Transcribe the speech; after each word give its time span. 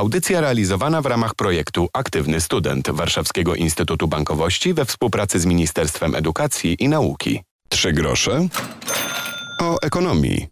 Audycja 0.00 0.40
realizowana 0.40 1.02
w 1.02 1.06
ramach 1.06 1.34
projektu 1.34 1.88
Aktywny 1.92 2.40
Student 2.40 2.90
Warszawskiego 2.90 3.54
Instytutu 3.54 4.08
Bankowości 4.08 4.74
we 4.74 4.84
współpracy 4.84 5.40
z 5.40 5.46
Ministerstwem 5.46 6.14
Edukacji 6.14 6.76
i 6.78 6.88
Nauki. 6.88 7.40
Trzy 7.68 7.92
grosze 7.92 8.48
o 9.60 9.76
ekonomii. 9.82 10.46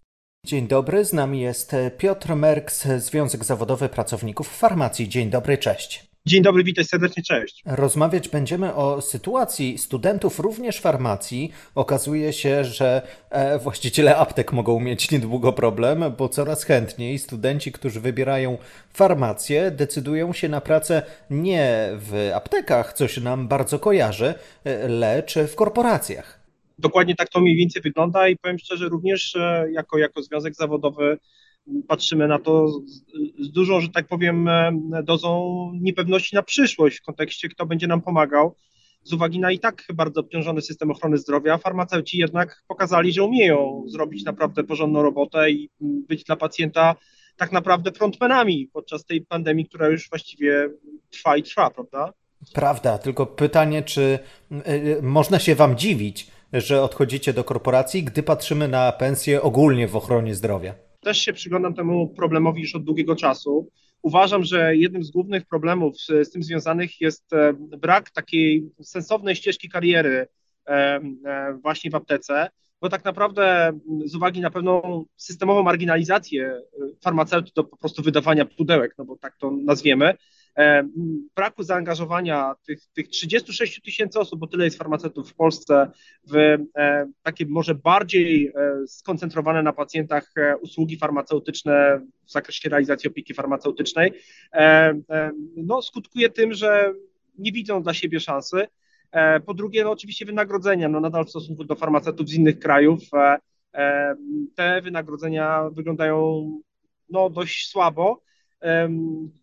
Dzień 0.46 0.68
dobry, 0.68 1.04
z 1.04 1.12
nami 1.12 1.40
jest 1.40 1.72
Piotr 1.98 2.34
Merks, 2.36 2.86
Związek 2.98 3.44
Zawodowy 3.44 3.88
Pracowników 3.88 4.48
Farmacji. 4.48 5.08
Dzień 5.08 5.30
dobry, 5.30 5.58
cześć. 5.58 6.07
Dzień 6.28 6.42
dobry, 6.42 6.64
witaj 6.64 6.84
serdecznie, 6.84 7.22
cześć. 7.22 7.62
Rozmawiać 7.66 8.28
będziemy 8.28 8.74
o 8.74 9.00
sytuacji 9.00 9.78
studentów 9.78 10.38
również 10.38 10.80
farmacji. 10.80 11.52
Okazuje 11.74 12.32
się, 12.32 12.64
że 12.64 13.02
e, 13.30 13.58
właściciele 13.58 14.16
aptek 14.16 14.52
mogą 14.52 14.80
mieć 14.80 15.10
niedługo 15.10 15.52
problem, 15.52 16.04
bo 16.18 16.28
coraz 16.28 16.64
chętniej 16.64 17.18
studenci, 17.18 17.72
którzy 17.72 18.00
wybierają 18.00 18.58
farmację, 18.92 19.70
decydują 19.70 20.32
się 20.32 20.48
na 20.48 20.60
pracę 20.60 21.02
nie 21.30 21.88
w 21.92 22.30
aptekach, 22.34 22.92
co 22.92 23.08
się 23.08 23.20
nam 23.20 23.48
bardzo 23.48 23.78
kojarzy, 23.78 24.34
e, 24.64 24.88
lecz 24.88 25.34
w 25.38 25.54
korporacjach. 25.54 26.40
Dokładnie 26.78 27.14
tak 27.14 27.28
to 27.28 27.40
mniej 27.40 27.56
więcej 27.56 27.82
wygląda 27.82 28.28
i 28.28 28.36
powiem 28.36 28.58
szczerze, 28.58 28.88
również 28.88 29.36
e, 29.36 29.68
jako, 29.72 29.98
jako 29.98 30.22
związek 30.22 30.54
zawodowy 30.54 31.18
patrzymy 31.88 32.28
na 32.28 32.38
to 32.38 32.68
z, 33.38 33.50
dużą, 33.50 33.80
że 33.80 33.88
tak 33.88 34.06
powiem, 34.06 34.48
dozą 35.04 35.70
niepewności 35.80 36.36
na 36.36 36.42
przyszłość 36.42 36.98
w 36.98 37.02
kontekście, 37.02 37.48
kto 37.48 37.66
będzie 37.66 37.86
nam 37.86 38.00
pomagał. 38.00 38.54
Z 39.04 39.12
uwagi 39.12 39.40
na 39.40 39.52
i 39.52 39.58
tak 39.58 39.84
bardzo 39.94 40.20
obciążony 40.20 40.62
system 40.62 40.90
ochrony 40.90 41.18
zdrowia, 41.18 41.58
farmaceuci 41.58 42.18
jednak 42.18 42.62
pokazali, 42.68 43.12
że 43.12 43.24
umieją 43.24 43.84
zrobić 43.86 44.24
naprawdę 44.24 44.64
porządną 44.64 45.02
robotę 45.02 45.50
i 45.50 45.70
być 45.80 46.24
dla 46.24 46.36
pacjenta 46.36 46.94
tak 47.36 47.52
naprawdę 47.52 47.92
frontmenami 47.92 48.70
podczas 48.72 49.04
tej 49.04 49.20
pandemii, 49.20 49.66
która 49.66 49.88
już 49.88 50.08
właściwie 50.10 50.70
trwa 51.10 51.36
i 51.36 51.42
trwa, 51.42 51.70
prawda? 51.70 52.12
Prawda, 52.54 52.98
tylko 52.98 53.26
pytanie, 53.26 53.82
czy 53.82 54.18
y, 54.52 55.02
można 55.02 55.38
się 55.38 55.54
Wam 55.54 55.76
dziwić, 55.76 56.26
że 56.52 56.82
odchodzicie 56.82 57.32
do 57.32 57.44
korporacji, 57.44 58.04
gdy 58.04 58.22
patrzymy 58.22 58.68
na 58.68 58.92
pensje 58.92 59.42
ogólnie 59.42 59.88
w 59.88 59.96
ochronie 59.96 60.34
zdrowia? 60.34 60.74
Też 61.00 61.18
się 61.18 61.32
przyglądam 61.32 61.74
temu 61.74 62.08
problemowi 62.08 62.62
już 62.62 62.74
od 62.74 62.84
długiego 62.84 63.16
czasu. 63.16 63.70
Uważam, 64.02 64.44
że 64.44 64.76
jednym 64.76 65.02
z 65.02 65.10
głównych 65.10 65.46
problemów 65.46 66.00
z 66.00 66.30
tym 66.30 66.42
związanych 66.42 67.00
jest 67.00 67.32
e, 67.32 67.52
brak 67.78 68.10
takiej 68.10 68.70
sensownej 68.82 69.36
ścieżki 69.36 69.68
kariery 69.68 70.26
e, 70.66 70.70
e, 71.24 71.58
właśnie 71.62 71.90
w 71.90 71.94
aptece, 71.94 72.48
bo 72.80 72.88
tak 72.88 73.04
naprawdę 73.04 73.72
z 74.04 74.14
uwagi 74.14 74.40
na 74.40 74.50
pewną 74.50 75.04
systemową 75.16 75.62
marginalizację 75.62 76.60
farmaceutów 77.04 77.52
do 77.52 77.64
po 77.64 77.76
prostu 77.76 78.02
wydawania 78.02 78.44
pudełek, 78.44 78.94
no 78.98 79.04
bo 79.04 79.16
tak 79.16 79.36
to 79.36 79.50
nazwiemy, 79.50 80.14
braku 81.36 81.62
zaangażowania 81.62 82.54
tych, 82.66 82.86
tych 82.86 83.08
36 83.08 83.82
tysięcy 83.82 84.18
osób, 84.18 84.40
bo 84.40 84.46
tyle 84.46 84.64
jest 84.64 84.78
farmaceutów 84.78 85.30
w 85.30 85.34
Polsce, 85.34 85.90
w 86.24 86.36
e, 86.76 87.06
takie 87.22 87.46
może 87.46 87.74
bardziej 87.74 88.46
e, 88.46 88.86
skoncentrowane 88.86 89.62
na 89.62 89.72
pacjentach 89.72 90.32
usługi 90.60 90.96
farmaceutyczne 90.96 92.00
w 92.26 92.32
zakresie 92.32 92.68
realizacji 92.68 93.10
opieki 93.10 93.34
farmaceutycznej, 93.34 94.12
no, 95.56 95.82
skutkuje 95.82 96.30
tym, 96.30 96.52
że 96.52 96.94
nie 97.38 97.52
widzą 97.52 97.82
dla 97.82 97.94
siebie 97.94 98.20
szansy. 98.20 98.66
Po 99.46 99.54
drugie, 99.54 99.84
no, 99.84 99.90
oczywiście 99.90 100.26
wynagrodzenia, 100.26 100.88
no, 100.88 101.00
nadal 101.00 101.24
w 101.24 101.30
stosunku 101.30 101.64
do 101.64 101.74
farmaceutów 101.74 102.28
z 102.28 102.34
innych 102.34 102.58
krajów, 102.58 103.00
te 104.54 104.82
wynagrodzenia 104.82 105.70
wyglądają 105.72 106.50
no, 107.10 107.30
dość 107.30 107.70
słabo. 107.70 108.22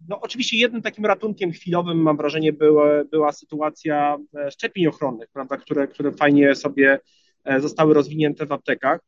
No, 0.08 0.22
oczywiście 0.22 0.58
jednym 0.58 0.82
takim 0.82 1.06
ratunkiem 1.06 1.52
chwilowym, 1.52 1.98
mam 1.98 2.18
wrażenie, 2.18 2.54
była, 2.54 3.04
była 3.04 3.32
sytuacja 3.32 4.18
e, 4.38 4.52
szczepień 4.52 4.88
ochronnych, 4.88 5.30
prawda, 5.34 5.58
które, 5.58 5.88
które 5.88 6.12
fajnie 6.12 6.56
sobie 6.56 7.00
e, 7.44 7.62
zostały 7.62 7.94
rozwinięte 7.94 8.46
w 8.46 8.52
aptekach, 8.52 9.00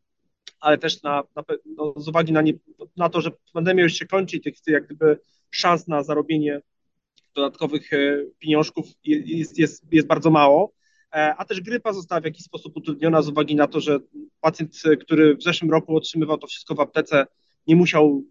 ale 0.60 0.78
też 0.78 1.04
na, 1.04 1.24
na 1.36 1.44
no, 1.66 1.94
z 1.98 2.08
uwagi 2.08 2.34
na, 2.34 2.42
nie, 2.42 2.54
na 2.98 3.10
to, 3.10 3.22
że 3.22 3.32
pandemia 3.54 3.84
już 3.84 3.94
się 3.94 4.06
kończy 4.06 4.38
i 4.38 4.42
tych 4.42 4.54
jak 4.68 4.86
gdyby 4.86 5.20
szans 5.52 5.88
na 5.88 6.04
zarobienie 6.04 6.62
dodatkowych 7.36 7.94
e, 7.94 7.98
pieniążków 8.40 8.86
jest, 9.04 9.60
jest, 9.60 9.94
jest 9.94 10.08
bardzo 10.08 10.30
mało, 10.30 10.74
a 11.12 11.46
też 11.46 11.62
grypa 11.62 11.94
została 11.94 12.22
w 12.22 12.26
jakiś 12.26 12.44
sposób 12.44 12.78
utrudniona 12.78 13.22
z 13.22 13.30
uwagi 13.30 13.56
na 13.56 13.68
to, 13.68 13.80
że 13.80 14.00
pacjent, 14.42 14.82
który 15.02 15.36
w 15.36 15.44
zeszłym 15.44 15.72
roku 15.72 15.98
otrzymywał 15.98 16.38
to 16.38 16.48
wszystko 16.48 16.76
w 16.76 16.80
aptece, 16.80 17.26
nie 17.68 17.76
musiał 17.76 18.24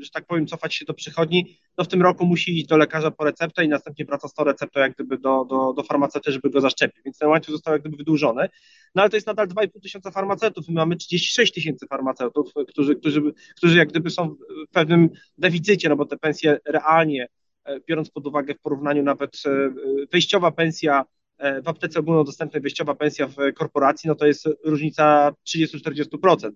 że 0.00 0.10
tak 0.10 0.26
powiem, 0.26 0.46
cofać 0.46 0.74
się 0.74 0.84
do 0.84 0.94
przychodni, 0.94 1.58
no 1.78 1.84
w 1.84 1.88
tym 1.88 2.02
roku 2.02 2.26
musi 2.26 2.56
iść 2.58 2.66
do 2.66 2.76
lekarza 2.76 3.10
po 3.10 3.24
receptę 3.24 3.64
i 3.64 3.68
następnie 3.68 4.04
wraca 4.04 4.28
z 4.28 4.34
tą 4.34 4.44
receptą 4.44 4.80
jak 4.80 4.94
gdyby 4.94 5.18
do, 5.18 5.44
do, 5.44 5.72
do 5.72 5.82
farmaceuty, 5.82 6.32
żeby 6.32 6.50
go 6.50 6.60
zaszczepić, 6.60 7.04
więc 7.04 7.18
ten 7.18 7.28
łańcuch 7.28 7.52
został 7.52 7.72
jak 7.72 7.82
gdyby 7.82 7.96
wydłużony, 7.96 8.48
no 8.94 9.02
ale 9.02 9.10
to 9.10 9.16
jest 9.16 9.26
nadal 9.26 9.48
2,5 9.48 9.80
tysiąca 9.82 10.10
farmaceutów, 10.10 10.68
my 10.68 10.74
mamy 10.74 10.96
36 10.96 11.52
tysięcy 11.52 11.86
farmaceutów, 11.86 12.52
którzy, 12.68 12.96
którzy, 12.96 13.22
którzy 13.56 13.78
jak 13.78 13.88
gdyby 13.88 14.10
są 14.10 14.36
w 14.68 14.72
pewnym 14.72 15.10
deficycie, 15.38 15.88
no 15.88 15.96
bo 15.96 16.06
te 16.06 16.16
pensje 16.16 16.58
realnie, 16.66 17.28
e, 17.64 17.80
biorąc 17.80 18.10
pod 18.10 18.26
uwagę 18.26 18.54
w 18.54 18.60
porównaniu 18.60 19.02
nawet 19.02 19.42
e, 19.46 19.70
wejściowa 20.12 20.50
pensja 20.50 21.04
E, 21.04 21.23
w 21.38 21.68
aptece 21.68 22.00
ogólnodostępnej 22.00 22.62
wyjściowa 22.62 22.94
pensja 22.94 23.26
w 23.26 23.36
korporacji, 23.54 24.08
no 24.08 24.14
to 24.14 24.26
jest 24.26 24.48
różnica 24.64 25.32
30-40%, 25.46 26.50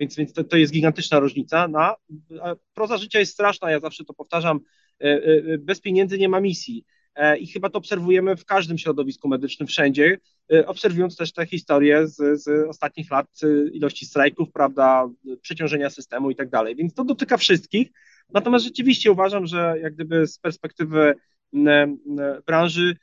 więc, 0.00 0.16
więc 0.16 0.32
to, 0.32 0.44
to 0.44 0.56
jest 0.56 0.72
gigantyczna 0.72 1.18
różnica. 1.18 1.68
No, 1.68 1.96
proza 2.74 2.98
życia 2.98 3.18
jest 3.18 3.32
straszna, 3.32 3.70
ja 3.70 3.80
zawsze 3.80 4.04
to 4.04 4.14
powtarzam, 4.14 4.60
e, 5.00 5.04
e, 5.04 5.58
bez 5.58 5.80
pieniędzy 5.80 6.18
nie 6.18 6.28
ma 6.28 6.40
misji. 6.40 6.84
I 7.40 7.46
chyba 7.46 7.70
to 7.70 7.78
obserwujemy 7.78 8.36
w 8.36 8.44
każdym 8.44 8.78
środowisku 8.78 9.28
medycznym, 9.28 9.66
wszędzie, 9.66 10.18
obserwując 10.66 11.16
też 11.16 11.32
te 11.32 11.46
historie 11.46 12.08
z, 12.08 12.42
z 12.42 12.68
ostatnich 12.68 13.10
lat, 13.10 13.26
ilości 13.72 14.06
strajków, 14.06 14.52
prawda, 14.52 15.08
przeciążenia 15.40 15.90
systemu 15.90 16.30
i 16.30 16.36
tak 16.36 16.50
dalej. 16.50 16.76
Więc 16.76 16.94
to 16.94 17.04
dotyka 17.04 17.36
wszystkich. 17.36 17.88
Natomiast 18.32 18.64
rzeczywiście 18.64 19.12
uważam, 19.12 19.46
że 19.46 19.74
jak 19.82 19.94
gdyby 19.94 20.26
z 20.26 20.38
perspektywy 20.38 21.14
branży 22.46 22.96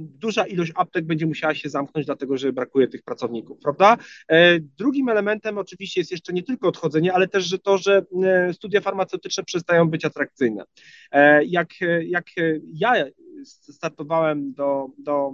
duża 0.00 0.46
ilość 0.46 0.72
aptek 0.74 1.04
będzie 1.04 1.26
musiała 1.26 1.54
się 1.54 1.68
zamknąć, 1.68 2.06
dlatego 2.06 2.36
że 2.36 2.52
brakuje 2.52 2.88
tych 2.88 3.02
pracowników, 3.02 3.58
prawda? 3.62 3.96
E, 4.28 4.60
drugim 4.60 5.08
elementem 5.08 5.58
oczywiście 5.58 6.00
jest 6.00 6.10
jeszcze 6.10 6.32
nie 6.32 6.42
tylko 6.42 6.68
odchodzenie, 6.68 7.12
ale 7.12 7.28
też 7.28 7.44
że 7.44 7.58
to, 7.58 7.78
że 7.78 8.02
e, 8.24 8.52
studia 8.54 8.80
farmaceutyczne 8.80 9.44
przestają 9.44 9.90
być 9.90 10.04
atrakcyjne. 10.04 10.64
E, 11.12 11.44
jak, 11.44 11.68
jak 12.06 12.26
ja 12.74 13.04
startowałem 13.44 14.52
do, 14.52 14.86
do, 14.98 15.32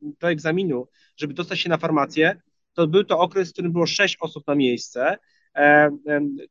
do 0.00 0.30
egzaminu, 0.30 0.88
żeby 1.16 1.34
dostać 1.34 1.60
się 1.60 1.68
na 1.68 1.76
farmację, 1.76 2.40
to 2.74 2.86
był 2.86 3.04
to 3.04 3.18
okres, 3.18 3.50
w 3.50 3.52
którym 3.52 3.72
było 3.72 3.86
sześć 3.86 4.16
osób 4.20 4.46
na 4.46 4.54
miejsce. 4.54 5.16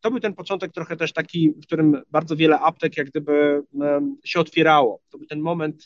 To 0.01 0.11
był 0.11 0.19
ten 0.19 0.33
początek 0.33 0.71
trochę 0.71 0.95
też 0.95 1.13
taki, 1.13 1.49
w 1.49 1.61
którym 1.61 2.01
bardzo 2.11 2.35
wiele 2.35 2.59
aptek 2.59 2.97
jak 2.97 3.07
gdyby 3.07 3.63
się 4.23 4.39
otwierało. 4.39 5.01
To 5.09 5.17
był 5.17 5.27
ten 5.27 5.39
moment 5.39 5.85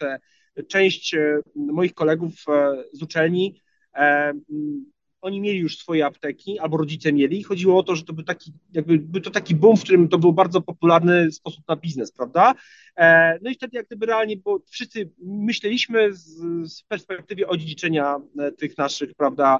część 0.67 1.13
e, 1.13 1.39
moich 1.55 1.93
kolegów 1.93 2.33
e, 2.49 2.83
z 2.93 3.03
uczelni, 3.03 3.61
e, 3.95 4.33
oni 5.21 5.41
mieli 5.41 5.59
już 5.59 5.77
swoje 5.77 6.05
apteki, 6.05 6.59
albo 6.59 6.77
rodzice 6.77 7.13
mieli. 7.13 7.43
Chodziło 7.43 7.79
o 7.79 7.83
to, 7.83 7.95
że 7.95 8.03
to 8.03 8.13
był 8.13 8.23
taki, 8.23 8.53
jakby, 8.73 8.99
był 8.99 9.21
to 9.21 9.31
taki 9.31 9.55
boom, 9.55 9.77
w 9.77 9.83
którym 9.83 10.07
to 10.07 10.17
był 10.17 10.33
bardzo 10.33 10.61
popularny 10.61 11.31
sposób 11.31 11.67
na 11.67 11.75
biznes, 11.75 12.11
prawda? 12.11 12.55
No 13.41 13.49
i 13.49 13.55
wtedy 13.55 13.77
jak 13.77 13.85
gdyby 13.85 14.05
realnie, 14.05 14.37
bo 14.37 14.59
wszyscy 14.69 15.11
myśleliśmy 15.23 16.13
z, 16.13 16.37
z 16.73 16.83
perspektywy 16.83 17.47
odziedziczenia 17.47 18.15
tych 18.57 18.77
naszych, 18.77 19.13
prawda, 19.13 19.59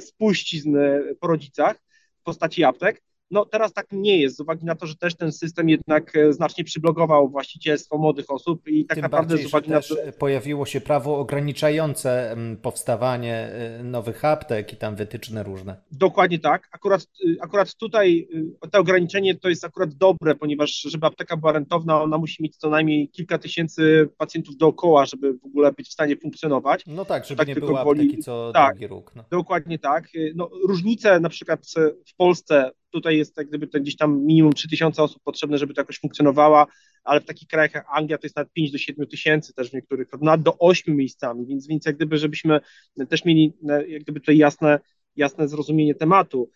spuścizn 0.00 0.76
po 1.20 1.26
rodzicach 1.26 1.76
w 2.20 2.22
postaci 2.22 2.64
aptek, 2.64 3.02
no 3.30 3.44
teraz 3.44 3.72
tak 3.72 3.86
nie 3.92 4.20
jest, 4.20 4.36
z 4.36 4.40
uwagi 4.40 4.64
na 4.64 4.74
to, 4.74 4.86
że 4.86 4.96
też 4.96 5.16
ten 5.16 5.32
system 5.32 5.68
jednak 5.68 6.16
e, 6.16 6.32
znacznie 6.32 6.64
przyblogował 6.64 7.28
właścicielstwo 7.28 7.98
młodych 7.98 8.30
osób 8.30 8.68
i 8.68 8.86
tak 8.86 8.94
Tym 8.94 9.02
naprawdę 9.02 9.34
bardziej, 9.34 9.46
z 9.46 9.48
uwagi 9.48 9.70
na 9.70 9.80
to... 9.80 9.94
pojawiło 10.18 10.66
się 10.66 10.80
prawo 10.80 11.18
ograniczające 11.18 12.36
powstawanie 12.62 13.34
e, 13.34 13.82
nowych 13.82 14.24
aptek 14.24 14.72
i 14.72 14.76
tam 14.76 14.96
wytyczne 14.96 15.42
różne. 15.42 15.76
Dokładnie 15.92 16.38
tak. 16.38 16.68
Akurat, 16.72 17.06
y, 17.24 17.36
akurat 17.40 17.74
tutaj 17.74 18.28
to 18.70 18.78
ograniczenie 18.78 19.34
to 19.34 19.48
jest 19.48 19.64
akurat 19.64 19.94
dobre, 19.94 20.34
ponieważ 20.34 20.70
żeby 20.80 21.06
apteka 21.06 21.36
była 21.36 21.52
rentowna, 21.52 22.02
ona 22.02 22.18
musi 22.18 22.42
mieć 22.42 22.56
co 22.56 22.70
najmniej 22.70 23.08
kilka 23.08 23.38
tysięcy 23.38 24.08
pacjentów 24.18 24.56
dookoła, 24.56 25.06
żeby 25.06 25.34
w 25.34 25.44
ogóle 25.44 25.72
być 25.72 25.88
w 25.88 25.92
stanie 25.92 26.16
funkcjonować. 26.16 26.84
No 26.86 27.04
tak, 27.04 27.24
żeby 27.24 27.38
tak 27.38 27.48
nie 27.48 27.54
było 27.54 27.80
apteki 27.80 28.18
co 28.18 28.52
tak, 28.52 28.70
drugi 28.70 28.86
róg. 28.86 29.12
No. 29.16 29.24
Dokładnie 29.30 29.78
tak. 29.78 30.08
No, 30.34 30.50
różnice 30.68 31.20
na 31.20 31.28
przykład 31.28 31.66
w 32.06 32.16
Polsce 32.16 32.70
Tutaj 32.98 33.18
jest 33.18 33.36
jak 33.36 33.48
gdyby 33.48 33.66
to 33.66 33.80
gdzieś 33.80 33.96
tam 33.96 34.26
minimum 34.26 34.52
3000 34.52 35.02
osób 35.02 35.22
potrzebne, 35.22 35.58
żeby 35.58 35.74
to 35.74 35.80
jakoś 35.80 35.98
funkcjonowała, 35.98 36.66
ale 37.04 37.20
w 37.20 37.24
takich 37.24 37.48
krajach 37.48 37.74
jak 37.74 37.86
Anglia 37.92 38.18
to 38.18 38.26
jest 38.26 38.36
nawet 38.36 38.52
5 38.52 38.70
do 38.70 38.78
7 38.78 39.06
tysięcy 39.06 39.54
też 39.54 39.70
w 39.70 39.72
niektórych, 39.72 40.08
nawet 40.20 40.42
do 40.42 40.58
8 40.58 40.96
miejscami, 40.96 41.46
więc, 41.46 41.66
więc 41.66 41.86
jak 41.86 41.96
gdyby 41.96 42.18
żebyśmy 42.18 42.60
też 43.08 43.24
mieli 43.24 43.52
jak 43.88 44.02
gdyby 44.02 44.20
tutaj 44.20 44.36
jasne, 44.36 44.80
jasne 45.16 45.48
zrozumienie 45.48 45.94
tematu. 45.94 46.50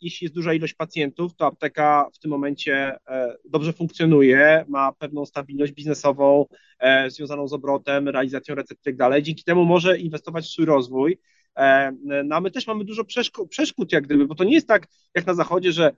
Jeśli 0.00 0.24
jest 0.24 0.34
duża 0.34 0.54
ilość 0.54 0.74
pacjentów, 0.74 1.34
to 1.34 1.46
apteka 1.46 2.08
w 2.14 2.18
tym 2.18 2.30
momencie 2.30 2.96
dobrze 3.44 3.72
funkcjonuje, 3.72 4.64
ma 4.68 4.92
pewną 4.92 5.26
stabilność 5.26 5.72
biznesową 5.72 6.46
związaną 7.08 7.48
z 7.48 7.52
obrotem, 7.52 8.08
realizacją 8.08 8.54
recept 8.54 8.80
i 8.80 8.84
tak 8.84 8.96
dalej. 8.96 9.22
Dzięki 9.22 9.44
temu 9.44 9.64
może 9.64 9.98
inwestować 9.98 10.44
w 10.44 10.48
swój 10.48 10.64
rozwój. 10.64 11.18
No 12.24 12.36
a 12.36 12.40
my 12.40 12.50
też 12.50 12.66
mamy 12.66 12.84
dużo 12.84 13.04
przeszkód, 13.04 13.50
przeszkód 13.50 13.92
jak 13.92 14.04
gdyby, 14.04 14.26
bo 14.26 14.34
to 14.34 14.44
nie 14.44 14.54
jest 14.54 14.68
tak 14.68 14.86
jak 15.14 15.26
na 15.26 15.34
zachodzie, 15.34 15.72
że 15.72 15.92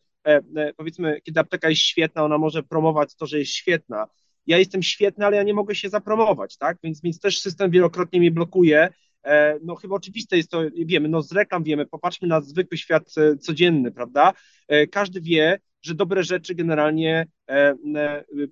powiedzmy, 0.77 1.21
kiedy 1.21 1.41
apteka 1.41 1.69
jest 1.69 1.83
świetna, 1.83 2.25
ona 2.25 2.39
może 2.39 2.63
promować 2.63 3.15
to, 3.15 3.27
że 3.27 3.39
jest 3.39 3.53
świetna, 3.53 4.07
ja 4.47 4.59
jestem 4.59 4.83
świetny, 4.83 5.27
ale 5.27 5.37
ja 5.37 5.43
nie 5.43 5.55
mogę 5.55 5.75
się 5.75 5.89
zapromować, 5.89 6.57
tak? 6.57 6.79
Więc, 6.85 7.03
więc 7.03 7.21
też 7.21 7.41
system 7.41 7.71
wielokrotnie 7.71 8.21
mnie 8.21 8.31
blokuje. 8.31 8.89
E, 9.25 9.59
no 9.63 9.75
chyba 9.75 9.97
oczywiste 9.97 10.37
jest 10.37 10.51
to, 10.51 10.63
wiemy, 10.87 11.09
no 11.09 11.23
z 11.23 11.33
reklam 11.33 11.63
wiemy, 11.65 11.87
popatrzmy 11.87 12.29
na 12.29 12.41
zwykły 12.41 12.79
świat 12.79 13.15
e, 13.19 13.37
codzienny, 13.37 13.93
prawda? 13.93 14.33
E, 14.69 14.87
każdy 14.87 15.21
wie, 15.21 15.61
że 15.83 15.95
dobre 15.95 16.25
rzeczy 16.25 16.55
generalnie 16.55 17.27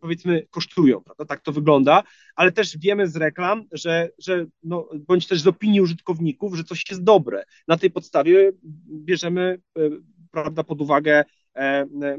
powiedzmy 0.00 0.46
kosztują, 0.50 1.00
prawda? 1.00 1.24
Tak 1.24 1.40
to 1.40 1.52
wygląda, 1.52 2.02
ale 2.36 2.52
też 2.52 2.78
wiemy 2.78 3.08
z 3.08 3.16
reklam, 3.16 3.64
że, 3.72 4.10
że 4.18 4.46
no, 4.62 4.88
bądź 5.06 5.26
też 5.26 5.40
z 5.40 5.46
opinii 5.46 5.80
użytkowników, 5.80 6.56
że 6.56 6.64
coś 6.64 6.90
jest 6.90 7.02
dobre. 7.02 7.44
Na 7.68 7.76
tej 7.76 7.90
podstawie 7.90 8.52
bierzemy 9.04 9.60
prawda, 10.30 10.64
pod 10.64 10.80
uwagę 10.80 11.24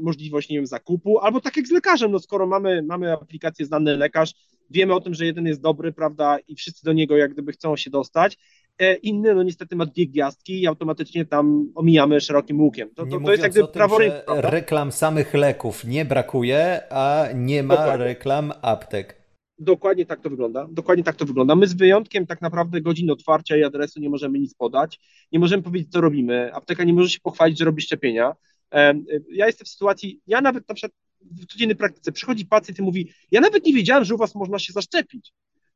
możliwość, 0.00 0.48
nie 0.48 0.56
wiem, 0.56 0.66
zakupu, 0.66 1.18
albo 1.18 1.40
tak 1.40 1.56
jak 1.56 1.66
z 1.66 1.70
lekarzem, 1.70 2.10
no 2.10 2.18
skoro 2.18 2.46
mamy, 2.46 2.82
mamy 2.82 3.12
aplikację 3.12 3.66
znany 3.66 3.96
lekarz, 3.96 4.34
wiemy 4.70 4.94
o 4.94 5.00
tym, 5.00 5.14
że 5.14 5.26
jeden 5.26 5.46
jest 5.46 5.60
dobry, 5.60 5.92
prawda, 5.92 6.38
i 6.48 6.56
wszyscy 6.56 6.84
do 6.84 6.92
niego 6.92 7.16
jak 7.16 7.32
gdyby 7.32 7.52
chcą 7.52 7.76
się 7.76 7.90
dostać, 7.90 8.38
e, 8.78 8.94
inny, 8.94 9.34
no 9.34 9.42
niestety 9.42 9.76
ma 9.76 9.86
dwie 9.86 10.06
gwiazdki 10.06 10.60
i 10.60 10.66
automatycznie 10.66 11.24
tam 11.26 11.72
omijamy 11.74 12.20
szerokim 12.20 12.60
łukiem. 12.60 12.90
To, 12.94 13.06
to, 13.06 13.20
to 13.20 13.30
jest 13.30 13.42
jak 13.42 13.52
gdyby 13.52 13.68
prawo 13.68 13.98
rynku. 13.98 14.16
Reklam 14.26 14.92
samych 14.92 15.34
leków 15.34 15.84
nie 15.84 16.04
brakuje, 16.04 16.80
a 16.90 17.24
nie 17.34 17.62
ma 17.62 17.76
Dokładnie. 17.76 18.04
reklam 18.04 18.52
aptek. 18.62 19.20
Dokładnie 19.58 20.06
tak 20.06 20.20
to 20.20 20.30
wygląda. 20.30 20.68
Dokładnie 20.70 21.04
tak 21.04 21.16
to 21.16 21.24
wygląda. 21.24 21.54
My 21.56 21.66
z 21.66 21.74
wyjątkiem 21.74 22.26
tak 22.26 22.40
naprawdę 22.40 22.80
godzin 22.80 23.10
otwarcia 23.10 23.56
i 23.56 23.62
adresu 23.64 24.00
nie 24.00 24.10
możemy 24.10 24.38
nic 24.38 24.54
podać. 24.54 25.00
Nie 25.32 25.38
możemy 25.38 25.62
powiedzieć, 25.62 25.92
co 25.92 26.00
robimy. 26.00 26.54
Apteka 26.54 26.84
nie 26.84 26.92
może 26.92 27.10
się 27.10 27.20
pochwalić, 27.20 27.58
że 27.58 27.64
robi 27.64 27.82
szczepienia. 27.82 28.36
Ja 29.30 29.46
jestem 29.46 29.64
w 29.64 29.68
sytuacji, 29.68 30.20
ja 30.26 30.40
nawet 30.40 30.68
na 30.68 30.74
przykład 30.74 30.92
w 31.20 31.46
codziennej 31.46 31.76
praktyce 31.76 32.12
przychodzi 32.12 32.46
pacjent 32.46 32.78
i 32.78 32.82
mówi, 32.82 33.12
ja 33.30 33.40
nawet 33.40 33.66
nie 33.66 33.72
wiedziałem, 33.72 34.04
że 34.04 34.14
u 34.14 34.18
was 34.18 34.34
można 34.34 34.58
się 34.58 34.72
zaszczepić, 34.72 35.32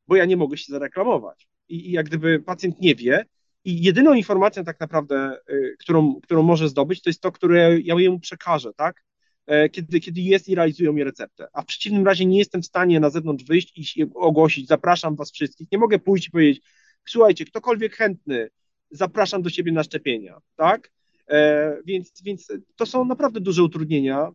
bo 0.08 0.16
ja 0.16 0.24
nie 0.24 0.36
mogę 0.36 0.56
się 0.56 0.72
zareklamować. 0.72 1.48
I, 1.68 1.88
i 1.88 1.92
jak 1.92 2.06
gdyby 2.06 2.40
pacjent 2.40 2.80
nie 2.80 2.94
wie, 2.94 3.24
i 3.64 3.82
jedyną 3.82 4.14
informacją 4.14 4.64
tak 4.64 4.80
naprawdę, 4.80 5.38
y, 5.50 5.76
którą, 5.78 6.20
którą 6.20 6.42
może 6.42 6.68
zdobyć, 6.68 7.02
to 7.02 7.10
jest 7.10 7.20
to, 7.20 7.32
które 7.32 7.80
ja 7.80 7.94
jemu 8.00 8.20
przekażę, 8.20 8.70
tak? 8.76 9.04
E, 9.46 9.68
kiedy, 9.68 10.00
kiedy 10.00 10.20
jest 10.20 10.48
i 10.48 10.54
realizują 10.54 10.92
mi 10.92 11.04
receptę. 11.04 11.46
A 11.52 11.62
w 11.62 11.66
przeciwnym 11.66 12.06
razie 12.06 12.26
nie 12.26 12.38
jestem 12.38 12.62
w 12.62 12.66
stanie 12.66 13.00
na 13.00 13.10
zewnątrz 13.10 13.44
wyjść 13.44 13.96
i 13.96 14.06
ogłosić, 14.14 14.66
zapraszam 14.66 15.16
was 15.16 15.32
wszystkich. 15.32 15.72
Nie 15.72 15.78
mogę 15.78 15.98
pójść 15.98 16.28
i 16.28 16.30
powiedzieć, 16.30 16.64
słuchajcie, 17.04 17.44
ktokolwiek 17.44 17.96
chętny, 17.96 18.48
zapraszam 18.90 19.42
do 19.42 19.50
siebie 19.50 19.72
na 19.72 19.82
szczepienia, 19.82 20.38
tak? 20.56 20.92
E, 21.28 21.76
więc, 21.86 22.22
więc 22.22 22.52
to 22.76 22.86
są 22.86 23.04
naprawdę 23.04 23.40
duże 23.40 23.62
utrudnienia 23.62 24.30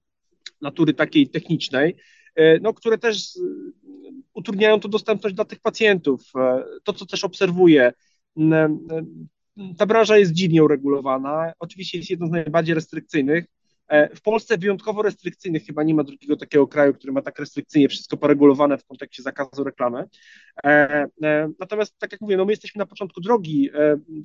natury 0.62 0.94
takiej 0.94 1.30
technicznej, 1.30 1.96
e, 2.36 2.60
no, 2.60 2.74
które 2.74 2.98
też 2.98 3.36
e, 3.38 3.40
utrudniają 4.34 4.80
to 4.80 4.88
dostępność 4.88 5.36
dla 5.36 5.46
tych 5.46 5.60
pacjentów. 5.60 6.32
To, 6.84 6.94
co 6.94 7.06
też 7.06 7.24
obserwuję, 7.24 7.94
ta 9.78 9.86
branża 9.86 10.18
jest 10.18 10.32
dziwnie 10.32 10.64
uregulowana. 10.64 11.54
Oczywiście 11.60 11.98
jest 11.98 12.10
jedną 12.10 12.28
z 12.28 12.32
najbardziej 12.32 12.76
restrykcyjnych. 12.76 13.46
W 14.16 14.22
Polsce 14.22 14.58
wyjątkowo 14.58 15.02
restrykcyjnych, 15.02 15.66
chyba 15.66 15.84
nie 15.84 15.94
ma 15.94 16.04
drugiego 16.04 16.36
takiego 16.36 16.68
kraju, 16.68 16.94
który 16.94 17.14
ma 17.14 17.22
tak 17.22 17.40
restrykcyjnie 17.40 17.90
wszystko 17.90 18.18
poregulowane 18.18 18.78
w 18.78 18.86
kontekście 18.86 19.24
zakazu 19.24 19.64
reklamy. 19.64 20.04
Natomiast, 21.60 21.98
tak 21.98 22.12
jak 22.12 22.22
mówię, 22.22 22.38
no 22.38 22.46
my 22.46 22.52
jesteśmy 22.52 22.80
na 22.80 22.86
początku 22.86 23.22
drogi. 23.22 23.70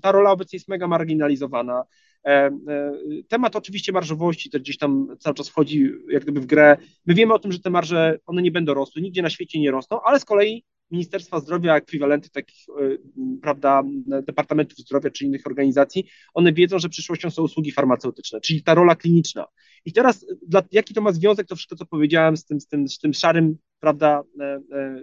Ta 0.02 0.12
rola 0.12 0.30
obecnie 0.30 0.56
jest 0.56 0.68
mega 0.68 0.88
marginalizowana. 0.88 1.84
E, 2.24 2.30
e, 2.30 2.92
temat 3.28 3.56
oczywiście 3.56 3.92
marżowości 3.92 4.50
też 4.50 4.62
gdzieś 4.62 4.78
tam 4.78 5.16
cały 5.20 5.34
czas 5.34 5.48
wchodzi 5.48 5.90
jak 6.08 6.22
gdyby 6.22 6.40
w 6.40 6.46
grę. 6.46 6.76
My 7.06 7.14
wiemy 7.14 7.34
o 7.34 7.38
tym, 7.38 7.52
że 7.52 7.58
te 7.58 7.70
marże, 7.70 8.18
one 8.26 8.42
nie 8.42 8.50
będą 8.50 8.74
rosły, 8.74 9.02
nigdzie 9.02 9.22
na 9.22 9.30
świecie 9.30 9.60
nie 9.60 9.70
rosną, 9.70 10.00
ale 10.04 10.20
z 10.20 10.24
kolei 10.24 10.64
Ministerstwa 10.90 11.40
Zdrowia, 11.40 11.76
ekwiwalenty 11.76 12.30
takich, 12.30 12.66
e, 12.68 12.96
prawda, 13.42 13.82
Departamentów 14.06 14.78
Zdrowia 14.78 15.10
czy 15.10 15.24
innych 15.24 15.46
organizacji, 15.46 16.04
one 16.34 16.52
wiedzą, 16.52 16.78
że 16.78 16.88
przyszłością 16.88 17.30
są 17.30 17.42
usługi 17.42 17.72
farmaceutyczne, 17.72 18.40
czyli 18.40 18.62
ta 18.62 18.74
rola 18.74 18.96
kliniczna. 18.96 19.46
I 19.84 19.92
teraz, 19.92 20.26
dla, 20.46 20.62
jaki 20.72 20.94
to 20.94 21.00
ma 21.00 21.12
związek, 21.12 21.46
to 21.46 21.56
wszystko, 21.56 21.76
co 21.76 21.86
powiedziałem 21.86 22.36
z 22.36 22.44
tym, 22.44 22.60
z 22.60 22.68
tym, 22.68 22.88
z 22.88 22.98
tym 22.98 23.14
szarym, 23.14 23.56
prawda, 23.80 24.22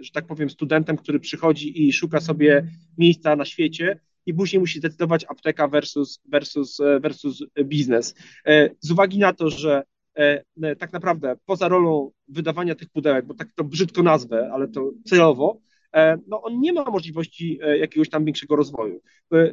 że 0.00 0.10
tak 0.12 0.26
powiem, 0.26 0.50
studentem, 0.50 0.96
który 0.96 1.20
przychodzi 1.20 1.88
i 1.88 1.92
szuka 1.92 2.20
sobie 2.20 2.66
miejsca 2.98 3.36
na 3.36 3.44
świecie, 3.44 4.00
i 4.26 4.34
później 4.34 4.60
musi 4.60 4.80
decydować 4.80 5.24
apteka 5.28 5.68
versus, 5.68 6.20
versus, 6.24 6.80
e, 6.80 7.00
versus 7.00 7.44
biznes. 7.64 8.14
E, 8.46 8.70
z 8.80 8.90
uwagi 8.90 9.18
na 9.18 9.32
to, 9.32 9.50
że 9.50 9.82
e, 10.16 10.76
tak 10.76 10.92
naprawdę 10.92 11.36
poza 11.46 11.68
rolą 11.68 12.10
wydawania 12.28 12.74
tych 12.74 12.88
pudełek, 12.90 13.26
bo 13.26 13.34
tak 13.34 13.48
to 13.52 13.64
brzydko 13.64 14.02
nazwę, 14.02 14.50
ale 14.52 14.68
to 14.68 14.90
celowo, 15.04 15.60
no 16.26 16.42
on 16.42 16.60
nie 16.60 16.72
ma 16.72 16.84
możliwości 16.84 17.58
jakiegoś 17.80 18.08
tam 18.08 18.24
większego 18.24 18.56
rozwoju. 18.56 19.00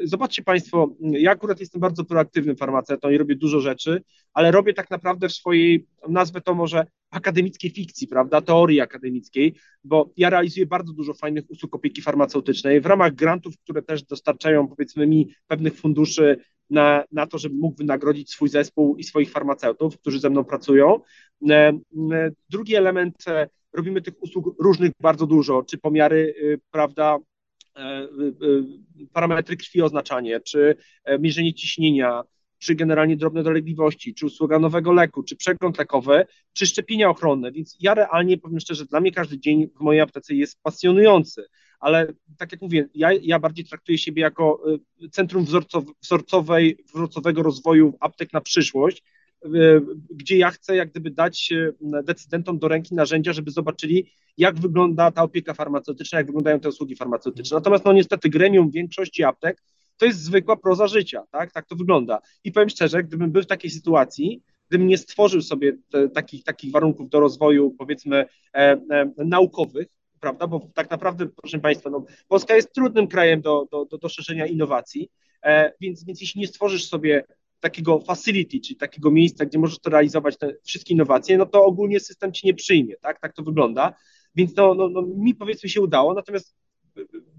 Zobaczcie 0.04 0.44
Państwo, 0.44 0.96
ja 1.02 1.32
akurat 1.32 1.60
jestem 1.60 1.82
bardzo 1.82 2.06
proaktywnym 2.06 2.56
farmaceutą 2.56 3.10
i 3.10 3.18
robię 3.18 3.36
dużo 3.36 3.60
rzeczy, 3.60 4.04
ale 4.34 4.52
robię 4.52 4.74
tak 4.74 4.90
naprawdę 4.90 5.30
w 5.30 5.34
swojej, 5.34 5.88
nazwę 6.10 6.42
to 6.42 6.54
może 6.56 6.86
akademickiej 7.10 7.72
fikcji, 7.72 8.08
prawda, 8.08 8.42
teorii 8.42 8.82
akademickiej, 8.82 9.56
bo 9.84 10.14
ja 10.18 10.30
realizuję 10.30 10.66
bardzo 10.66 10.94
dużo 10.94 11.14
fajnych 11.14 11.46
usług 11.50 11.76
opieki 11.76 12.02
farmaceutycznej 12.02 12.82
w 12.82 12.86
ramach 12.86 13.16
grantów, 13.16 13.58
które 13.58 13.82
też 13.82 14.04
dostarczają 14.04 14.68
powiedzmy 14.68 15.08
mi 15.08 15.34
pewnych 15.48 15.76
funduszy 15.80 16.38
na, 16.70 17.04
na 17.12 17.28
to, 17.28 17.38
żebym 17.38 17.58
mógł 17.58 17.78
wynagrodzić 17.78 18.32
swój 18.32 18.50
zespół 18.50 18.96
i 18.96 19.04
swoich 19.04 19.32
farmaceutów, 19.32 20.00
którzy 20.00 20.20
ze 20.20 20.30
mną 20.30 20.44
pracują. 20.44 21.00
E, 21.50 21.54
e, 21.54 22.32
drugi 22.50 22.76
element, 22.76 23.28
e, 23.28 23.50
robimy 23.74 24.02
tych 24.02 24.24
usług 24.24 24.56
różnych 24.60 24.92
bardzo 25.00 25.28
dużo, 25.28 25.64
czy 25.64 25.78
pomiary, 25.78 26.36
prawda, 26.72 27.18
parametry 29.14 29.58
krwi 29.58 29.82
oznaczanie, 29.82 30.40
czy 30.40 30.76
mierzenie 31.20 31.54
ciśnienia, 31.54 32.24
czy 32.60 32.76
generalnie 32.76 33.18
drobne 33.18 33.44
dolegliwości, 33.44 34.14
czy 34.14 34.26
usługa 34.26 34.60
nowego 34.60 34.94
leku, 34.94 35.24
czy 35.24 35.36
przegląd 35.36 35.78
lekowy, 35.78 36.26
czy 36.54 36.66
szczepienia 36.66 37.10
ochronne. 37.10 37.52
Więc 37.52 37.78
ja 37.80 37.94
realnie 37.94 38.38
powiem 38.38 38.60
szczerze, 38.60 38.86
dla 38.86 39.00
mnie 39.00 39.12
każdy 39.12 39.40
dzień 39.40 39.68
w 39.78 39.80
mojej 39.80 40.02
aptece 40.02 40.36
jest 40.36 40.62
pasjonujący, 40.64 41.46
ale 41.80 42.14
tak 42.38 42.52
jak 42.52 42.62
mówię, 42.62 42.90
ja, 42.94 43.10
ja 43.22 43.40
bardziej 43.40 43.66
traktuję 43.66 43.98
siebie 43.98 44.22
jako 44.22 44.62
y, 45.04 45.10
centrum 45.10 45.46
wzorcow, 45.46 45.84
wzorcowej, 46.02 46.84
wzorcowego 46.94 47.44
rozwoju 47.44 47.98
aptek 48.00 48.34
na 48.34 48.42
przyszłość, 48.42 48.98
y, 48.98 49.02
gdzie 50.10 50.38
ja 50.38 50.52
chcę 50.52 50.76
jak 50.76 50.90
gdyby 50.90 51.12
dać 51.12 51.54
decydentom 52.04 52.60
do 52.60 52.68
ręki 52.68 52.96
narzędzia, 52.96 53.34
żeby 53.34 53.52
zobaczyli, 53.52 54.12
jak 54.38 54.60
wygląda 54.60 55.12
ta 55.12 55.24
opieka 55.24 55.54
farmaceutyczna, 55.54 56.18
jak 56.18 56.28
wyglądają 56.28 56.60
te 56.60 56.70
usługi 56.70 56.96
farmaceutyczne. 56.96 57.56
Natomiast 57.56 57.86
no 57.86 57.94
niestety 57.94 58.30
gremium 58.30 58.72
większości 58.72 59.24
aptek 59.24 59.62
to 59.98 60.06
jest 60.06 60.24
zwykła 60.24 60.56
proza 60.56 60.88
życia, 60.88 61.24
tak? 61.32 61.52
Tak 61.52 61.66
to 61.66 61.76
wygląda. 61.76 62.20
I 62.44 62.52
powiem 62.52 62.70
szczerze, 62.70 63.04
gdybym 63.04 63.32
był 63.32 63.44
w 63.44 63.48
takiej 63.48 63.72
sytuacji, 63.72 64.44
gdybym 64.70 64.88
nie 64.88 64.98
stworzył 64.98 65.42
sobie 65.42 65.78
te, 65.92 66.10
takich, 66.10 66.44
takich 66.44 66.72
warunków 66.72 67.10
do 67.10 67.20
rozwoju, 67.20 67.76
powiedzmy, 67.78 68.26
e, 68.54 68.82
e, 68.92 69.12
naukowych, 69.18 69.88
prawda? 70.20 70.48
Bo 70.48 70.70
tak 70.74 70.90
naprawdę, 70.92 71.28
proszę 71.28 71.60
Państwa, 71.60 71.90
no, 71.90 72.06
Polska 72.28 72.56
jest 72.56 72.74
trudnym 72.74 73.08
krajem 73.08 73.42
do, 73.42 73.68
do, 73.72 73.86
do, 73.86 73.98
do 73.98 74.10
szerzenia 74.10 74.46
innowacji, 74.46 75.12
e, 75.44 75.74
więc, 75.82 76.04
więc 76.04 76.22
jeśli 76.22 76.42
nie 76.42 76.48
stworzysz 76.48 76.90
sobie 76.90 77.24
takiego 77.60 78.00
facility, 78.00 78.60
czyli 78.60 78.76
takiego 78.76 79.12
miejsca, 79.12 79.46
gdzie 79.46 79.60
możesz 79.60 79.80
to 79.80 79.90
realizować 79.90 80.38
te 80.38 80.54
wszystkie 80.64 80.94
innowacje, 80.94 81.38
no 81.38 81.46
to 81.46 81.66
ogólnie 81.66 82.00
system 82.00 82.34
ci 82.34 82.48
nie 82.48 82.54
przyjmie, 82.54 82.96
tak? 83.02 83.20
Tak 83.20 83.34
to 83.34 83.44
wygląda. 83.44 83.94
Więc 84.36 84.56
no, 84.56 84.74
no, 84.74 84.90
no 84.90 85.02
mi 85.02 85.36
powiedzmy 85.36 85.70
się 85.70 85.82
udało, 85.82 86.14
natomiast 86.14 86.56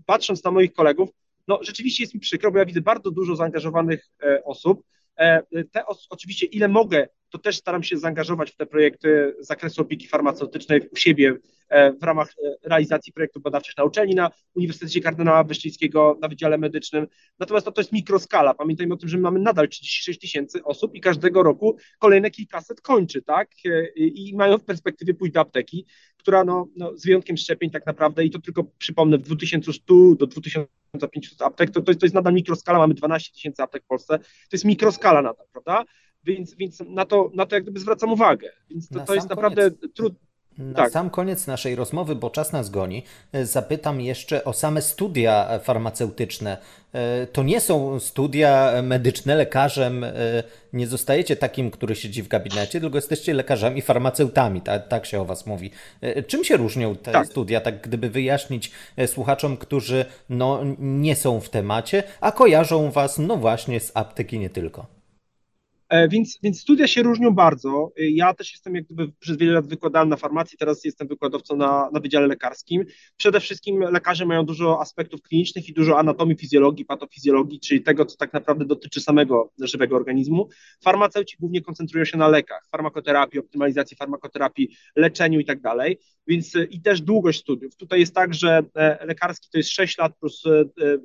patrząc 0.06 0.44
na 0.44 0.50
moich 0.50 0.72
kolegów, 0.72 1.10
no 1.48 1.58
rzeczywiście 1.62 2.02
jest 2.02 2.14
mi 2.14 2.20
przykro, 2.20 2.52
bo 2.52 2.58
ja 2.58 2.64
widzę 2.64 2.80
bardzo 2.80 3.10
dużo 3.10 3.36
zaangażowanych 3.36 4.08
e, 4.22 4.44
osób. 4.44 4.82
E, 5.18 5.42
te 5.72 5.86
os 5.86 6.06
oczywiście, 6.10 6.46
ile 6.46 6.68
mogę, 6.68 7.08
to 7.30 7.38
też 7.38 7.56
staram 7.56 7.82
się 7.82 7.98
zaangażować 7.98 8.50
w 8.50 8.56
te 8.56 8.66
projekty 8.66 9.34
z 9.40 9.46
zakresu 9.46 9.82
opieki 9.82 10.08
farmaceutycznej 10.08 10.80
u 10.92 10.96
siebie 10.96 11.34
e, 11.68 11.92
w 11.92 12.02
ramach 12.02 12.34
realizacji 12.64 13.12
projektów 13.12 13.42
badawczych 13.42 13.76
na 13.76 13.84
uczelni, 13.84 14.14
na 14.14 14.30
Uniwersytecie 14.54 15.00
Kardynała 15.00 15.44
Wyszyńskiego, 15.44 16.18
na 16.22 16.28
Wydziale 16.28 16.58
Medycznym. 16.58 17.06
Natomiast 17.38 17.66
no, 17.66 17.72
to 17.72 17.80
jest 17.80 17.92
mikroskala. 17.92 18.54
Pamiętajmy 18.54 18.94
o 18.94 18.96
tym, 18.96 19.08
że 19.08 19.18
mamy 19.18 19.40
nadal 19.40 19.68
36 19.68 20.20
tysięcy 20.20 20.64
osób 20.64 20.94
i 20.94 21.00
każdego 21.00 21.42
roku 21.42 21.76
kolejne 21.98 22.30
kilkaset 22.30 22.80
kończy, 22.80 23.22
tak? 23.22 23.50
I 23.96 24.34
mają 24.36 24.58
w 24.58 24.64
perspektywie 24.64 25.14
pójść 25.14 25.34
do 25.34 25.40
apteki, 25.40 25.86
która 26.16 26.44
no, 26.44 26.68
no 26.76 26.96
z 26.96 27.06
wyjątkiem 27.06 27.36
szczepień 27.36 27.70
tak 27.70 27.86
naprawdę, 27.86 28.24
i 28.24 28.30
to 28.30 28.38
tylko 28.38 28.64
przypomnę, 28.78 29.18
w 29.18 29.22
2100 29.22 29.94
do 30.18 30.26
2000 30.26 30.80
500 31.12 31.42
aptek, 31.42 31.70
to, 31.70 31.80
to, 31.80 31.90
jest, 31.90 32.00
to 32.00 32.06
jest 32.06 32.14
nadal 32.14 32.34
mikroskala, 32.34 32.78
mamy 32.78 32.94
12 32.94 33.32
tysięcy 33.32 33.62
aptek 33.62 33.84
w 33.84 33.86
Polsce, 33.86 34.18
to 34.18 34.52
jest 34.52 34.64
mikroskala 34.64 35.22
nadal, 35.22 35.46
prawda? 35.52 35.84
Więc, 36.24 36.54
więc 36.54 36.82
na, 36.86 37.04
to, 37.04 37.30
na 37.34 37.46
to 37.46 37.54
jak 37.54 37.62
gdyby 37.62 37.80
zwracam 37.80 38.12
uwagę. 38.12 38.48
Więc 38.70 38.88
to, 38.88 39.00
to 39.00 39.14
jest 39.14 39.28
naprawdę 39.28 39.70
trudne. 39.70 40.30
Na 40.60 40.74
tak. 40.74 40.92
sam 40.92 41.10
koniec 41.10 41.46
naszej 41.46 41.74
rozmowy, 41.74 42.14
bo 42.14 42.30
czas 42.30 42.52
nas 42.52 42.70
goni, 42.70 43.02
e, 43.32 43.46
zapytam 43.46 44.00
jeszcze 44.00 44.44
o 44.44 44.52
same 44.52 44.82
studia 44.82 45.58
farmaceutyczne. 45.58 46.58
E, 46.92 47.26
to 47.26 47.42
nie 47.42 47.60
są 47.60 48.00
studia 48.00 48.72
medyczne, 48.82 49.36
lekarzem 49.36 50.04
e, 50.04 50.12
nie 50.72 50.86
zostajecie 50.86 51.36
takim, 51.36 51.70
który 51.70 51.96
siedzi 51.96 52.22
w 52.22 52.28
gabinecie, 52.28 52.80
tylko 52.80 52.98
jesteście 52.98 53.34
lekarzami, 53.34 53.82
farmaceutami, 53.82 54.60
tak, 54.60 54.88
tak 54.88 55.06
się 55.06 55.20
o 55.20 55.24
was 55.24 55.46
mówi. 55.46 55.70
Czym 56.26 56.44
się 56.44 56.56
różnią 56.56 56.96
te 56.96 57.12
tak. 57.12 57.26
studia, 57.26 57.60
tak 57.60 57.80
gdyby 57.80 58.10
wyjaśnić 58.10 58.70
słuchaczom, 59.06 59.56
którzy 59.56 60.04
no, 60.28 60.60
nie 60.78 61.16
są 61.16 61.40
w 61.40 61.48
temacie, 61.48 62.02
a 62.20 62.32
kojarzą 62.32 62.90
was 62.90 63.18
no 63.18 63.36
właśnie 63.36 63.80
z 63.80 63.92
apteki 63.94 64.38
nie 64.38 64.50
tylko? 64.50 64.99
E, 65.90 66.08
więc, 66.08 66.38
więc 66.42 66.60
studia 66.60 66.86
się 66.86 67.02
różnią 67.02 67.30
bardzo. 67.30 67.92
E, 67.98 68.10
ja 68.10 68.34
też 68.34 68.52
jestem 68.52 68.74
jak 68.74 68.84
gdyby 68.84 69.12
przez 69.18 69.36
wiele 69.36 69.52
lat 69.52 69.66
wykładałem 69.66 70.08
na 70.08 70.16
farmacji, 70.16 70.58
teraz 70.58 70.84
jestem 70.84 71.08
wykładowcą 71.08 71.56
na, 71.56 71.90
na 71.92 72.00
Wydziale 72.00 72.26
Lekarskim. 72.26 72.84
Przede 73.16 73.40
wszystkim 73.40 73.80
lekarze 73.80 74.26
mają 74.26 74.44
dużo 74.44 74.80
aspektów 74.80 75.22
klinicznych 75.22 75.68
i 75.68 75.72
dużo 75.72 75.98
anatomii, 75.98 76.36
fizjologii, 76.36 76.84
patofizjologii, 76.84 77.60
czyli 77.60 77.82
tego, 77.82 78.06
co 78.06 78.16
tak 78.16 78.32
naprawdę 78.32 78.64
dotyczy 78.64 79.00
samego 79.00 79.52
żywego 79.60 79.96
organizmu. 79.96 80.48
Farmaceuci 80.84 81.36
głównie 81.40 81.62
koncentrują 81.62 82.04
się 82.04 82.18
na 82.18 82.28
lekach, 82.28 82.68
farmakoterapii, 82.72 83.40
optymalizacji 83.40 83.96
farmakoterapii, 83.96 84.68
leczeniu 84.96 85.40
i 85.40 85.44
tak 85.44 85.60
dalej, 85.60 85.98
więc 86.26 86.56
e, 86.56 86.64
i 86.64 86.80
też 86.80 87.00
długość 87.00 87.40
studiów. 87.40 87.76
Tutaj 87.76 88.00
jest 88.00 88.14
tak, 88.14 88.34
że 88.34 88.62
lekarski 89.00 89.48
to 89.52 89.58
jest 89.58 89.70
6 89.70 89.98
lat 89.98 90.12
plus 90.18 90.44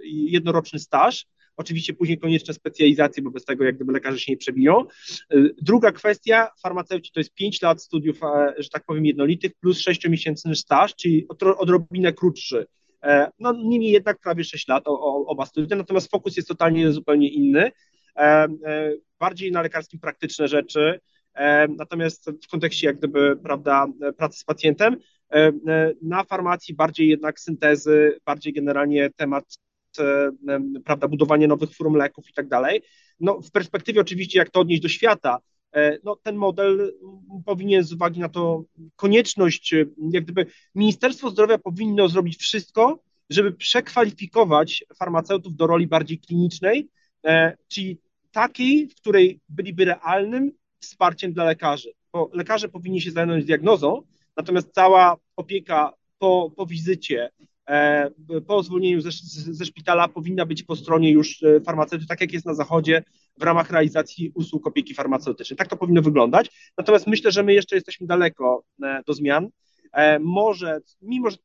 jednoroczny 0.03 0.79
staż, 0.79 1.25
Oczywiście 1.57 1.93
później 1.93 2.17
konieczne 2.17 2.53
specjalizacje, 2.53 3.23
bo 3.23 3.31
bez 3.31 3.45
tego 3.45 3.63
jak 3.63 3.75
gdyby 3.75 3.93
lekarze 3.93 4.19
się 4.19 4.31
nie 4.31 4.37
przebiją. 4.37 4.85
Y, 5.33 5.55
druga 5.61 5.91
kwestia, 5.91 6.47
farmaceuci 6.63 7.11
to 7.11 7.19
jest 7.19 7.33
5 7.33 7.61
lat 7.61 7.81
studiów, 7.81 8.23
e, 8.23 8.53
że 8.57 8.69
tak 8.69 8.83
powiem, 8.85 9.05
jednolitych 9.05 9.51
plus 9.53 9.81
6-miesięczny 9.81 10.55
staż, 10.55 10.95
czyli 10.95 11.27
odrobinę 11.57 12.13
krótszy. 12.13 12.65
E, 13.03 13.31
no 13.39 13.53
niemniej 13.53 13.91
jednak 13.91 14.19
prawie 14.19 14.43
6 14.43 14.67
lat 14.67 14.83
oba 15.27 15.45
studia, 15.45 15.77
natomiast 15.77 16.11
fokus 16.11 16.35
jest 16.35 16.47
totalnie 16.47 16.91
zupełnie 16.91 17.29
inny. 17.29 17.71
E, 18.17 18.47
bardziej 19.19 19.51
na 19.51 19.61
lekarskim 19.61 19.99
praktyczne 19.99 20.47
rzeczy, 20.47 20.99
natomiast 21.77 22.31
w 22.43 22.47
kontekście 22.47 22.87
jak 22.87 22.97
gdyby, 22.97 23.37
prawda, 23.43 23.87
pracy 24.17 24.39
z 24.39 24.43
pacjentem, 24.43 24.97
na 26.01 26.23
farmacji 26.23 26.75
bardziej 26.75 27.07
jednak 27.07 27.39
syntezy, 27.39 28.19
bardziej 28.25 28.53
generalnie 28.53 29.09
temat 29.09 29.57
prawda, 30.85 31.07
budowanie 31.07 31.47
nowych 31.47 31.75
form 31.75 31.95
leków 31.95 32.29
i 32.29 32.33
tak 32.33 32.47
dalej. 32.47 32.81
No, 33.19 33.41
w 33.41 33.51
perspektywie 33.51 34.01
oczywiście, 34.01 34.39
jak 34.39 34.49
to 34.49 34.59
odnieść 34.59 34.81
do 34.81 34.89
świata, 34.89 35.37
e, 35.75 35.97
no, 36.03 36.15
ten 36.15 36.35
model 36.35 36.93
powinien 37.45 37.83
z 37.83 37.93
uwagi 37.93 38.19
na 38.19 38.29
to 38.29 38.63
konieczność, 38.95 39.73
e, 39.73 39.85
jak 40.11 40.23
gdyby 40.23 40.45
Ministerstwo 40.75 41.29
Zdrowia 41.29 41.57
powinno 41.57 42.09
zrobić 42.09 42.37
wszystko, 42.37 42.99
żeby 43.29 43.51
przekwalifikować 43.51 44.83
farmaceutów 44.99 45.55
do 45.55 45.67
roli 45.67 45.87
bardziej 45.87 46.19
klinicznej, 46.19 46.89
czyli 47.67 47.97
takiej, 48.31 48.87
w 48.89 48.95
której 48.95 49.39
byliby 49.49 49.85
realnym 49.85 50.51
wsparciem 50.79 51.33
dla 51.33 51.43
lekarzy, 51.43 51.89
bo 52.13 52.29
lekarze 52.33 52.69
powinni 52.69 53.01
się 53.01 53.11
zająć 53.11 53.45
diagnozą, 53.45 54.01
natomiast 54.37 54.71
cała 54.73 55.17
opieka 55.35 55.93
po, 56.19 56.51
po 56.55 56.65
wizycie, 56.65 57.29
E, 57.39 57.54
po 58.47 58.63
zwolnieniu 58.63 59.01
ze, 59.01 59.09
ze 59.53 59.65
szpitala 59.65 60.07
powinna 60.07 60.45
być 60.45 60.63
po 60.63 60.75
stronie 60.75 61.11
już 61.11 61.43
e, 61.43 61.61
farmaceuty, 61.61 62.05
tak 62.07 62.21
jak 62.21 62.33
jest 62.33 62.45
na 62.45 62.53
zachodzie 62.53 63.03
w 63.39 63.43
ramach 63.43 63.71
realizacji 63.71 64.31
usług 64.35 64.67
opieki 64.67 64.93
farmaceutycznej. 64.93 65.57
Tak 65.57 65.67
to 65.67 65.77
powinno 65.77 66.01
wyglądać. 66.01 66.71
Natomiast 66.77 67.07
myślę, 67.07 67.31
że 67.31 67.43
my 67.43 67.53
jeszcze 67.53 67.75
jesteśmy 67.75 68.07
daleko 68.07 68.63
e, 68.83 69.01
do 69.07 69.13
zmian. 69.13 69.49
Może, 70.19 70.79
mimo 71.01 71.29
że 71.29 71.37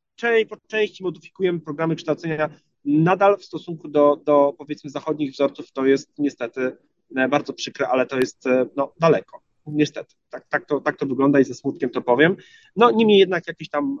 po 0.49 0.57
części 0.67 1.03
modyfikujemy 1.03 1.59
programy 1.59 1.95
kształcenia, 1.95 2.49
nadal 2.85 3.37
w 3.37 3.45
stosunku 3.45 3.87
do, 3.87 4.21
do 4.25 4.53
powiedzmy 4.57 4.89
zachodnich 4.89 5.31
wzorców 5.31 5.71
to 5.71 5.85
jest 5.85 6.19
niestety 6.19 6.77
bardzo 7.29 7.53
przykre, 7.53 7.87
ale 7.87 8.05
to 8.05 8.17
jest 8.17 8.43
no, 8.75 8.93
daleko. 8.99 9.41
Niestety, 9.65 10.15
tak, 10.29 10.47
tak, 10.49 10.65
to, 10.65 10.81
tak 10.81 10.97
to 10.97 11.05
wygląda 11.05 11.39
i 11.39 11.43
ze 11.43 11.53
smutkiem 11.53 11.89
to 11.89 12.01
powiem. 12.01 12.35
No 12.75 12.91
niemniej 12.91 13.19
jednak 13.19 13.47
jakieś 13.47 13.69
tam 13.69 13.99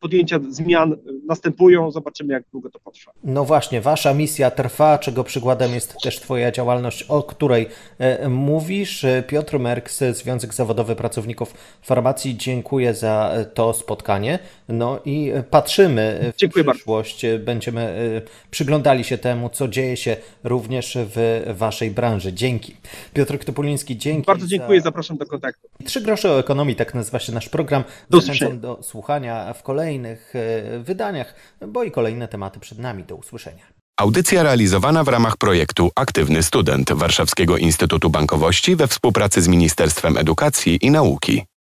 podjęcia 0.00 0.40
zmian 0.50 0.96
następują, 1.26 1.90
zobaczymy 1.90 2.32
jak 2.32 2.42
długo 2.52 2.70
to 2.70 2.80
potrwa. 2.80 3.12
No 3.24 3.44
właśnie, 3.44 3.80
wasza 3.80 4.14
misja 4.14 4.50
trwa, 4.50 4.98
czego 4.98 5.24
przykładem 5.24 5.74
jest 5.74 5.96
też 6.02 6.20
twoja 6.20 6.52
działalność, 6.52 7.02
o 7.02 7.22
której 7.22 7.66
e, 7.98 8.28
mówisz. 8.28 9.06
Piotr 9.26 9.58
Merks, 9.58 10.00
Związek 10.12 10.54
Zawodowy 10.54 10.96
Pracowników 10.96 11.54
Farmacji, 11.82 12.36
dziękuję 12.36 12.94
za 12.94 13.32
to 13.54 13.72
spotkanie. 13.72 14.38
No 14.68 15.00
i 15.04 15.32
patrzymy 15.50 16.32
w 16.34 16.36
dziękuję 16.36 16.64
przyszłość, 16.64 17.26
bardzo. 17.26 17.44
będziemy 17.44 17.80
e, 17.80 18.22
przyglądali 18.50 19.04
się 19.04 19.18
temu, 19.18 19.48
co 19.48 19.68
dzieje 19.68 19.96
się 19.96 20.16
również 20.44 20.98
w 21.00 21.42
waszej 21.56 21.90
branży. 21.90 22.32
Dzięki. 22.32 22.76
Piotr 23.14 23.38
Ktopuliński, 23.38 23.96
dzięki. 23.96 24.26
Bardzo 24.26 24.46
dziękuję, 24.46 24.80
za... 24.80 24.84
zapraszam 24.84 25.16
do 25.16 25.26
kontaktu. 25.26 25.68
Trzy 25.84 26.00
grosze 26.00 26.30
o 26.30 26.38
ekonomii, 26.38 26.76
tak 26.76 26.94
nazywa 26.94 27.18
się 27.18 27.32
nasz 27.32 27.48
program. 27.48 27.84
Do 28.10 28.20
do 28.54 28.78
słuchania 28.82 29.52
w 29.52 29.62
kolejnym 29.62 29.79
kolejnych 29.80 30.32
e, 30.34 30.78
wydaniach, 30.78 31.34
bo 31.68 31.84
i 31.84 31.90
kolejne 31.90 32.28
tematy 32.28 32.60
przed 32.60 32.78
nami. 32.78 33.04
Do 33.04 33.16
usłyszenia. 33.16 33.64
Audycja 34.00 34.42
realizowana 34.42 35.04
w 35.04 35.08
ramach 35.08 35.36
projektu 35.36 35.90
Aktywny 35.96 36.42
Student 36.42 36.92
Warszawskiego 36.92 37.56
Instytutu 37.56 38.10
Bankowości 38.10 38.76
we 38.76 38.86
współpracy 38.86 39.42
z 39.42 39.48
Ministerstwem 39.48 40.16
Edukacji 40.16 40.78
i 40.82 40.90
Nauki. 40.90 41.50